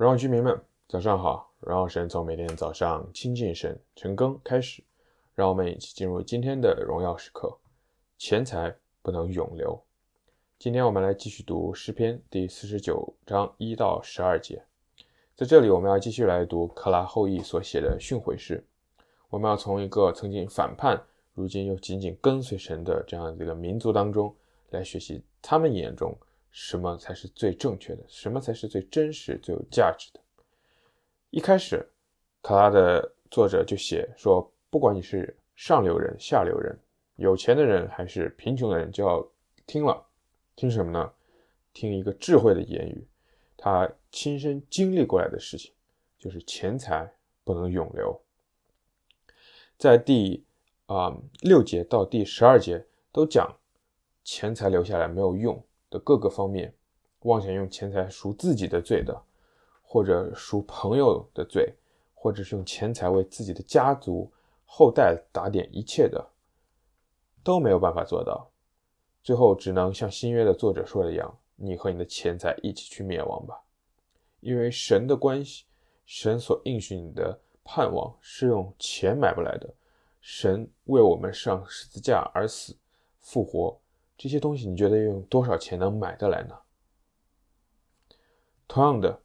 [0.00, 1.52] 荣耀居民们，早上好！
[1.60, 4.82] 荣耀神从每天早上亲近神、晨更开始，
[5.34, 7.58] 让我们一起进入今天的荣耀时刻。
[8.16, 9.78] 钱财不能永留。
[10.58, 14.64] 今天我们来继续读诗篇第四十九章一到十二节。
[15.36, 18.64] 在这里，我们要继续来读克拉后裔所写的训诲诗。
[19.28, 20.98] 我们要从一个曾经反叛，
[21.34, 24.34] 如今又紧紧跟随神的这样的一个民族当中
[24.70, 26.16] 来学习他们眼中。
[26.50, 28.04] 什么才是最正确的？
[28.08, 30.20] 什么才是最真实、最有价值的？
[31.30, 31.88] 一开始，
[32.42, 36.78] 可拉的作者就写说，不管你是上流人、下流人，
[37.16, 39.26] 有钱的人还是贫穷的人，就要
[39.66, 40.06] 听了。
[40.56, 41.12] 听什么呢？
[41.72, 43.06] 听一个智慧的言语，
[43.56, 45.72] 他亲身经历过来的事情，
[46.18, 47.14] 就是钱财
[47.44, 48.20] 不能永留。
[49.78, 50.44] 在第
[50.86, 53.56] 啊、六节到第十二节都讲，
[54.24, 55.64] 钱财留下来没有用。
[55.90, 56.72] 的各个方面，
[57.20, 59.20] 妄想用钱财赎自己的罪的，
[59.82, 61.74] 或者赎朋友的罪，
[62.14, 64.30] 或者是用钱财为自己的家族
[64.64, 66.30] 后代打点一切的，
[67.42, 68.48] 都没有办法做到。
[69.22, 73.60] 最后只能像新约的作者说的一样，你和你的钱财一起去灭亡吧。
[74.40, 75.64] 因为神的关系，
[76.06, 79.68] 神所应许你的盼望是用钱买不来的。
[80.22, 82.76] 神为我们上十字架而死，
[83.20, 83.78] 复活。
[84.22, 86.54] 这些东西你觉得用多少钱能买得来呢？
[88.68, 89.18] 同样的，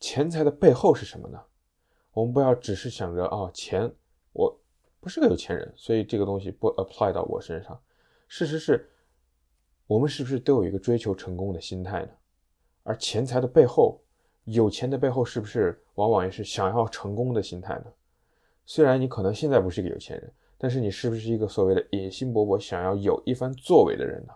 [0.00, 1.40] 钱财的背后是什么呢？
[2.12, 3.88] 我们不要只是想着哦，钱，
[4.32, 4.60] 我
[4.98, 7.80] 不是个有钱人，所以这个东西不 apply 到我身上。
[8.26, 8.90] 事实是，
[9.86, 12.10] 我们是不是都有一个追求成功的心态呢？
[12.82, 14.02] 而钱财的背后，
[14.42, 17.84] 有钱的背后是不是往往也是想要成功的心态呢？
[18.66, 20.32] 虽然你可能现在不是一个有钱人。
[20.64, 24.32] 但是你是不是一个所谓的野心勃勃、想要有一番作为的人呢？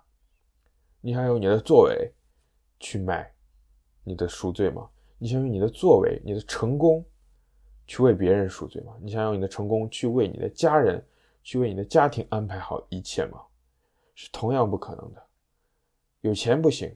[1.01, 2.13] 你还有你的作为
[2.79, 3.33] 去买
[4.05, 4.91] 你的赎罪吗？
[5.17, 7.03] 你想用你的作为、你的成功
[7.87, 8.95] 去为别人赎罪吗？
[9.01, 11.03] 你想用你的成功去为你的家人、
[11.43, 13.41] 去为你的家庭安排好一切吗？
[14.15, 15.27] 是同样不可能的。
[16.21, 16.95] 有钱不行，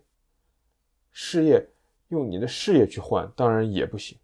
[1.11, 1.67] 事业
[2.09, 4.19] 用你的事业去换当然也不行。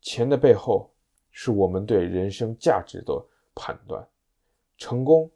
[0.00, 0.92] 钱的背后。
[1.38, 3.22] 是我们对人生价值的
[3.54, 4.02] 判断，
[4.78, 5.30] 成功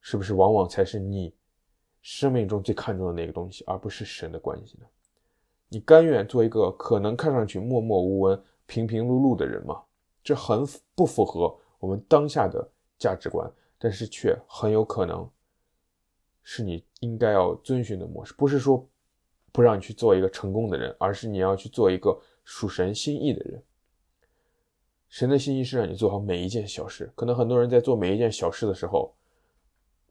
[0.00, 1.34] 是不是往往才是你
[2.02, 4.86] 生命中最看重的那个东西，而不是神的关系呢？
[5.68, 9.82] 你甘愿做一个可能看上去默默无闻、平平碌碌的人吗？
[10.22, 15.28] 这很不符合我们当下的价值观，但是却很有可能
[16.44, 18.32] 是你应该要遵循的模式。
[18.34, 18.88] 不是说
[19.50, 23.60] 不让你去做一个成功的人，而是你要去做一个属神心意的人。
[25.10, 27.12] 神的心意是让你做好每一件小事。
[27.16, 29.12] 可能很多人在做每一件小事的时候，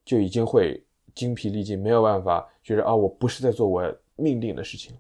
[0.03, 0.83] 就已经会
[1.15, 4.95] 精疲力尽，没有办法觉得啊，我不是在做我命定的事情。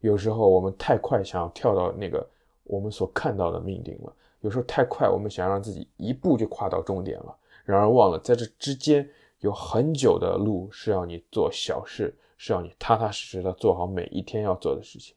[0.00, 2.28] 有时候我们太快想要跳到那个
[2.64, 15.14] 我们所看到的命定了，有时候太快，我们想让自己一步就跨到终点了，然而忘了在这之间有很久的路是要你做小事，是要你踏踏实实的做好每一天要做的事情，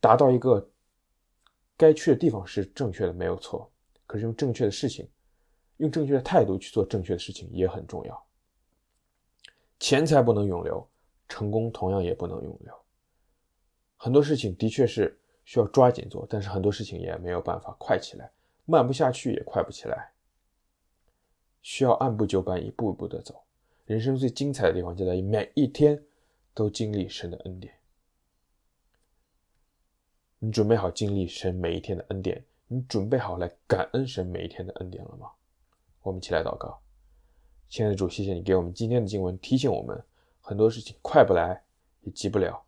[0.00, 0.68] 达到一个。
[1.78, 3.70] 该去的地方是正确的，没有错。
[4.04, 5.08] 可是用正确的事情，
[5.76, 8.26] 用正确的态度去做正确的事情也很重要。
[9.78, 10.84] 钱财不能永留，
[11.28, 12.74] 成功同样也不能永留。
[13.96, 18.28] 很多事情的确是需要抓紧做，但是很多事情也没有办法快起来，
[18.64, 20.10] 慢不下去也快不起来。
[21.62, 23.40] 需要按部就班，一步一步的走。
[23.84, 26.02] 人生最精彩的地方就在于每一天
[26.54, 27.77] 都经历神的恩典。
[30.40, 32.44] 你准备好经历神每一天的恩典？
[32.68, 35.30] 你准备好来感恩神每一天的恩典了吗？
[36.02, 36.78] 我们一起来祷告。
[37.68, 40.00] 亲爱的主，谢谢你给我们今天的经文，提醒我们
[40.40, 41.60] 很多事情快不来
[42.02, 42.62] 也急不了，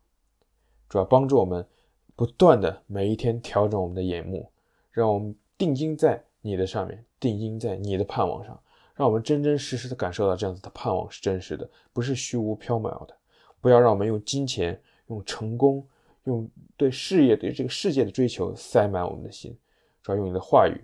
[0.89, 1.65] 主要帮助我们
[2.13, 4.51] 不断的每一天调整我们的眼目，
[4.91, 8.61] 让我们定睛在你的上面，定睛在你的盼望上，
[8.95, 13.15] 让我们真真实实的感受到这样子的盼望是真实的，不是虚无缥缈的。
[13.61, 15.87] 不要让我们用金钱、用成功。
[16.25, 19.57] 用对事业、对这个世界的追求塞满我们的心，
[20.03, 20.79] 主要用你的话语，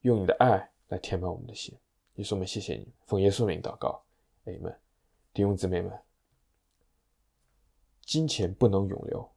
[0.00, 1.76] 用你的爱来填满我们的心。
[2.14, 4.02] 耶稣，我们谢谢你，奉耶稣名祷告，
[4.44, 4.80] 阿门。
[5.32, 5.92] 弟兄姊妹们，
[8.02, 9.28] 金钱不能永留，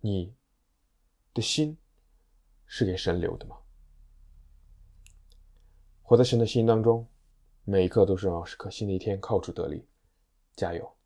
[0.00, 0.34] 你
[1.32, 1.76] 的心
[2.66, 3.56] 是给神留的吗？
[6.02, 7.06] 活在神的心当中，
[7.64, 8.70] 每一刻都是荣耀时刻。
[8.70, 9.86] 新的一天靠主得力，
[10.54, 10.97] 加油。